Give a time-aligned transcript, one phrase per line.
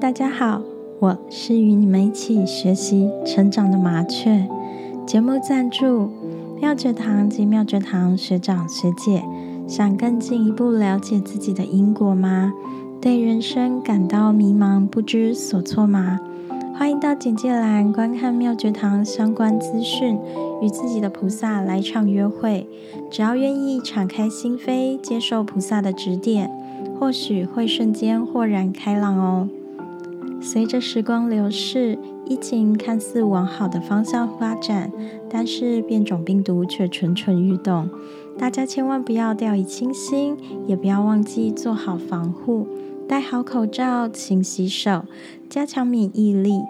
[0.00, 0.62] 大家好，
[1.00, 4.46] 我是与你们一起学习成长的麻雀。
[5.04, 6.08] 节目赞助
[6.60, 9.24] 妙觉堂及妙觉堂学长学姐，
[9.66, 12.52] 想更进一步了解自己的因果吗？
[13.00, 16.20] 对人生感到迷茫不知所措吗？
[16.78, 20.16] 欢迎到简介栏观看妙觉堂相关资讯，
[20.62, 22.68] 与自己的菩萨来场约会。
[23.10, 26.48] 只要愿意敞开心扉，接受菩萨的指点，
[27.00, 29.48] 或许会瞬间豁然开朗哦。
[30.40, 34.90] 随着时光流逝，疫情看似往好的方向发展，
[35.28, 37.88] 但是变种病毒却蠢蠢欲动。
[38.38, 42.66] 大家千万不要掉以轻心，也不要忘记做好防护。
[43.08, 45.02] 戴好口罩，勤洗手，
[45.48, 46.60] 加强免疫力。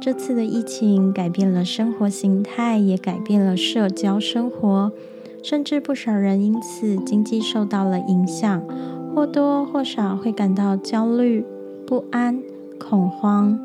[0.00, 4.92] 这次的疫情改变了生活形态，也改变了社交生活，
[5.42, 8.62] 甚至不少人因此经济受到了影响，
[9.14, 11.44] 或多或少会感到焦虑、
[11.86, 12.42] 不安、
[12.78, 13.58] 恐慌。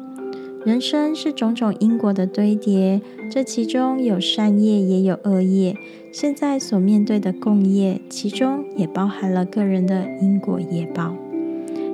[0.66, 5.76] 人生是种种因果的堆叠，这其中有善业，也有恶业。
[6.12, 11.16] 现在所面对的共业，其中也包含了个人的因果业报。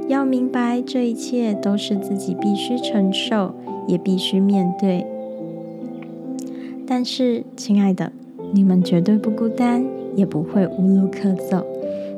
[0.08, 3.54] 要明白，这一切都是自己必须承受，
[3.88, 5.06] 也必须面对。
[6.88, 8.12] 但是，亲爱的，
[8.52, 11.66] 你们绝对不孤单，也不会无路可走。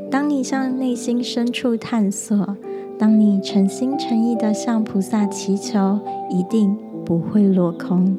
[0.10, 2.56] 当你向内心深处探索，
[3.00, 6.00] 当你诚心诚意的向菩萨祈求，
[6.32, 8.18] 一定不会落空。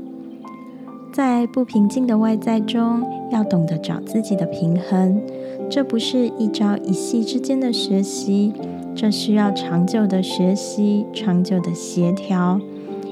[1.13, 5.21] 在不平静的外在中，要懂得找自己的平衡。
[5.69, 8.53] 这不是一朝一夕之间的学习。
[8.95, 12.61] 这需要长久的学习，长久的协调。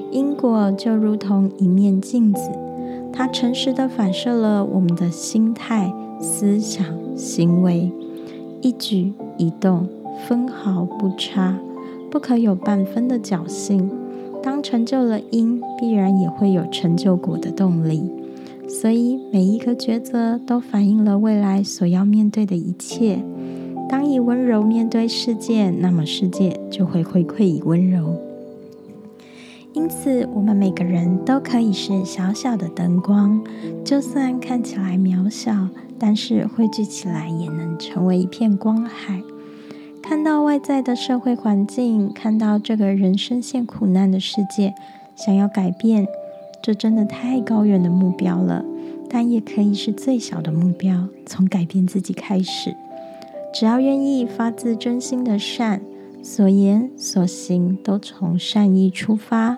[0.09, 2.49] 因果就如同一面镜子，
[3.11, 6.85] 它诚实的反射了我们的心态、思想、
[7.15, 7.91] 行为，
[8.61, 9.87] 一举一动
[10.25, 11.57] 分毫不差，
[12.09, 13.89] 不可有半分的侥幸。
[14.41, 18.09] 当成就了因，必然也会有成就果的动力。
[18.67, 23.23] 所以每一个抉择都反映了未来所要面对的一切。
[23.89, 28.15] 当以温柔面对世界，那么世界就会回馈以温柔。
[29.73, 33.41] 因此，我们每个人都可以是小小的灯光，
[33.85, 39.21] 就算看起来渺小，但是汇聚起来也能成为一片光海。
[40.07, 44.73] 看到外在的社会环境，看到这个人深陷苦难的世界，
[45.17, 46.07] 想要改变，
[46.61, 48.63] 这真的太高远的目标了。
[49.09, 52.73] 但也可以是最小的目标，从改变自己开始。
[53.53, 55.81] 只要愿意发自真心的善，
[56.23, 59.57] 所言所行都从善意出发，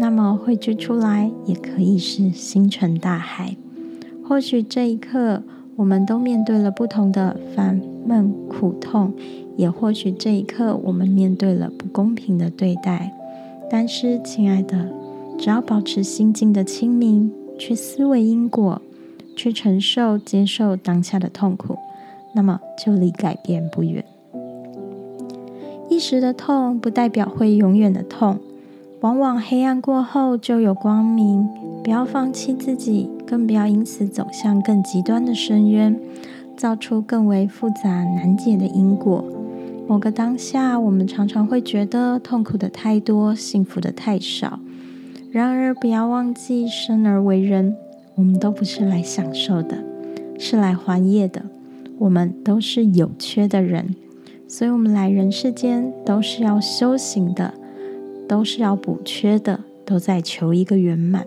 [0.00, 3.54] 那么汇聚出来也可以是星辰大海。
[4.24, 5.44] 或许这一刻，
[5.76, 9.14] 我们都面对了不同的烦闷苦痛，
[9.58, 13.12] 也或许这一刻，我们面对了不公平的对待。
[13.68, 14.88] 但是，亲爱的，
[15.36, 18.80] 只要保持心境的清明，去思维因果，
[19.34, 21.76] 去承受、接受当下的痛苦。
[22.34, 24.04] 那么就离改变不远。
[25.90, 28.38] 一时的痛不代表会永远的痛，
[29.00, 31.48] 往往黑暗过后就有光明。
[31.82, 35.98] 不要放弃自己，更不要因此走向更极端的深渊，
[36.56, 39.24] 造出更为复杂难解的因果。
[39.88, 44.60] 某个当下，我们常常会觉得痛苦的太多，幸福的太少。
[45.32, 47.74] 然而，不要忘记，生而为人，
[48.14, 49.82] 我们都不是来享受的，
[50.38, 51.46] 是来还业的。
[51.98, 53.96] 我们都是有缺的人，
[54.46, 57.54] 所以我们来人世间都是要修行的，
[58.28, 61.24] 都是要补缺的，都在求一个圆满。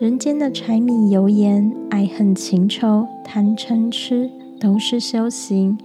[0.00, 5.78] 人间的柴米油盐、爱恨情仇、贪嗔痴，都是修行，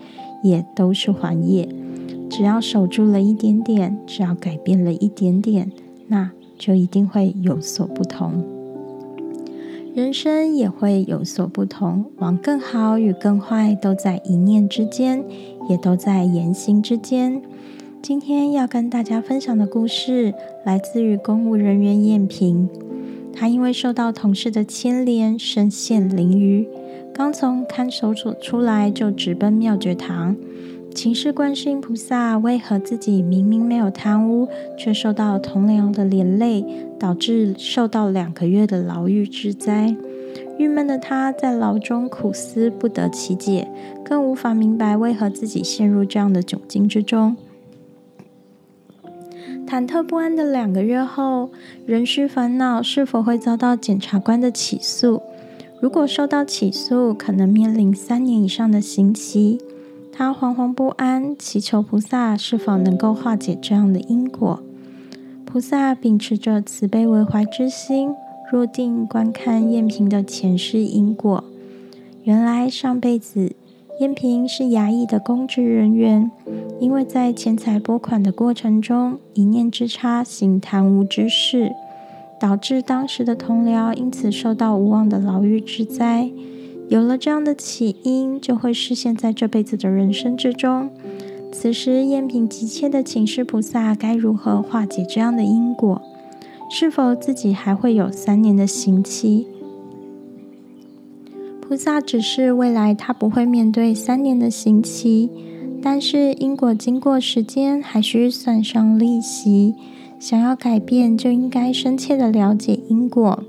[0.44, 1.70] 也都是还业。
[2.32, 5.70] 只要守住了一点点，只要改变了一点点，
[6.08, 8.42] 那就一定会有所不同。
[9.94, 15.22] 人生也会有所不同，往更好与更坏都在一念之间，
[15.68, 17.42] 也都在言行之间。
[18.02, 20.34] 今天要跟大家分享的故事，
[20.66, 22.70] 来自于公务人员燕平。
[23.34, 26.66] 他因为受到同事的牵连，身陷囹圄，
[27.14, 30.38] 刚从看守所出来，就直奔妙觉堂。
[30.94, 34.48] 请示观世音菩萨，为何自己明明没有贪污，
[34.78, 36.64] 却受到同僚的连累，
[37.00, 39.96] 导致受到两个月的牢狱之灾？
[40.58, 43.68] 郁闷的他在牢中苦思不得其解，
[44.04, 47.36] 更无法明白为何自己陷入这样的窘境之中。
[49.66, 51.50] 忐忑不安的两个月后，
[51.86, 55.22] 仍需烦恼是否会遭到检察官的起诉。
[55.80, 59.60] 如果受到起诉，可能面临三年以上的刑期。
[60.12, 64.62] 他惶惶不安，祈求菩萨是否能够化解这样的因果。
[65.46, 68.14] 菩萨秉持着慈悲为怀之心，
[68.52, 71.44] 入定观看燕平的前世因果。
[72.24, 73.56] 原来上辈子
[74.00, 76.30] 燕平是衙役的公职人员，
[76.80, 81.72] 因为在钱财拨款的过程中一念之差行贪污之事，
[82.40, 86.30] 导致当时的同僚因此受到无望的牢狱之灾。
[86.92, 90.90] 有了这样的起因，就会实现在这辈子的人生之中。
[91.50, 96.02] 此时，燕平急切地请示菩萨，该如何化解这样的因果？
[96.70, 99.48] 是否自己还会有三年的刑期？
[101.62, 105.30] 菩萨只是未来他不会面对三年的刑期，
[105.82, 109.76] 但是因果经过时间还需算上利息。
[110.20, 113.46] 想要改变，就应该深切的了解因果。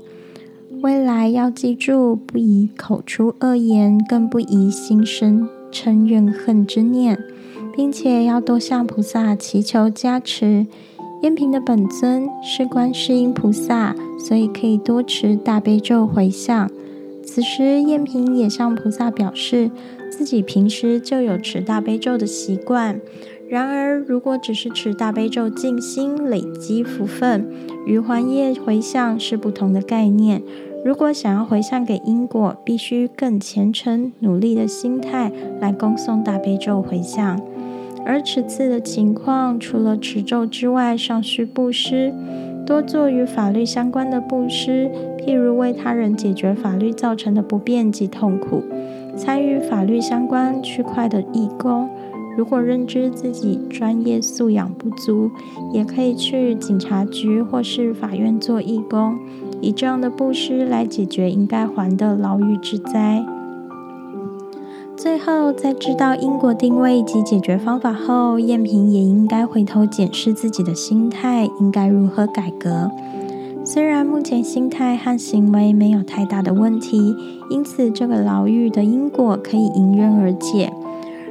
[0.83, 7.17] 未来要记住，不宜口出恶言，更不宜心生嗔怨恨之念。
[7.73, 10.67] 并且要多向菩萨祈求加持。
[11.21, 16.69] 燕平的本尊是观世音菩萨，所以可以多持大悲咒回向。
[17.23, 19.71] 此时，燕平也向菩萨表示，
[20.11, 22.99] 自己平时就有持大悲咒的习惯。
[23.49, 27.47] 然而，如果只是持大悲咒静心累积福分，
[27.87, 30.43] 与还业回向是不同的概念。
[30.85, 35.31] 如果想要回向给因果，必须更虔诚努力的心态
[35.61, 37.39] 来恭诵大悲咒回向。
[38.05, 42.13] 而此次的情况，除了持咒之外，尚需布施，
[42.65, 48.61] 多做与法律相关的布施，譬如为他人解决法律造成的不便及痛苦，
[49.15, 51.87] 参与法律相关区块的义工。
[52.35, 55.31] 如果认知自己专业素养不足，
[55.71, 59.17] 也可以去警察局或是法院做义工，
[59.63, 63.25] 以这样的布施来解决应该还的牢狱之灾。
[64.97, 72.91] 最后，在知道因果定位及解决方法后，燕平也应该回头检视自己的心态，应该如何改革。
[73.65, 77.15] 虽然目前心态和行为没有太大的问题，
[77.49, 80.71] 因此这个牢狱的因果可以迎刃而解。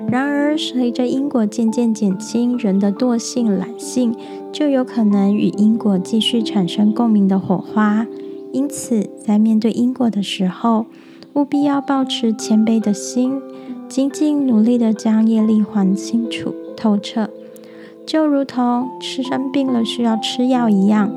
[0.09, 4.15] 然而，随着因果渐渐减轻，人的惰性、懒性
[4.53, 8.07] 就有可能与因果继续产生共鸣的火花。
[8.53, 10.85] 因此，在面对因果的时候，
[11.33, 13.41] 务必要保持谦卑的心。
[13.89, 17.29] 精进努力的将业力还清楚透彻，
[18.07, 21.11] 就如同吃生病了需要吃药一样，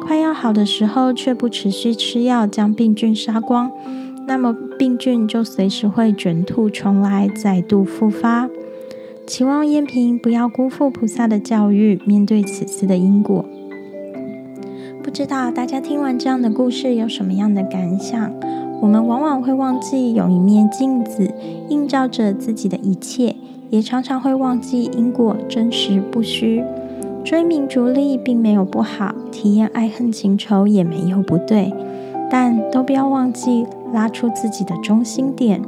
[0.00, 3.70] 快要好的时候却不持续吃药将病菌杀光，
[4.30, 8.48] 那么病菌就随时会卷土重来，再度复发。
[9.26, 13.44] 期望燕平不要辜负菩萨的教育，面对此次的因果。
[15.02, 18.32] 不知道大家听完这样的故事有什么样的感想？
[18.80, 21.28] 我们往往会忘记有一面镜子
[21.68, 23.34] 映照着自己的一切，
[23.68, 26.62] 也常常会忘记因果真实不虚。
[27.24, 31.74] 追名逐利并没有不好，体验爱恨情仇也没有不对，
[32.30, 35.62] 但都不要忘记拉出自己的中心点，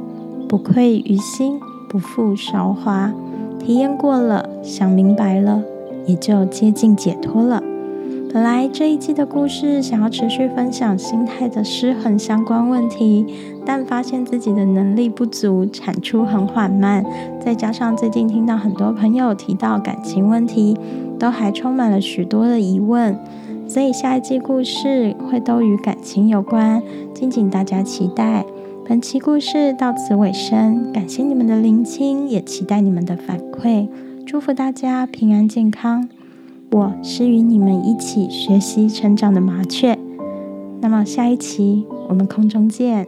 [0.47, 1.59] 不愧于心，
[1.89, 3.11] 不负韶华。
[3.59, 5.61] 体验过了，想明白了，
[6.05, 7.63] 也就接近解脱了。
[8.33, 13.25] 本来这一季的故事想要持续分享心态的失衡相关问题，
[13.63, 17.05] 但发现自己的能力不足，产出很缓慢，
[17.39, 20.75] 再加上最近听到很多朋友提到感情问题，
[21.19, 23.15] 都还充满了许多的疑问，
[23.67, 26.81] 所以下一季故事会都与感情有关，
[27.13, 28.45] 敬请大家期待。
[28.85, 33.87] 本期故事到此尾声，感谢你们的聆听，也期待你们的反馈，
[34.25, 36.07] 祝福大家平安健康。
[36.71, 39.97] 我是与你们一起学习成长的麻雀，
[40.81, 43.07] 那么下一期我们空中见。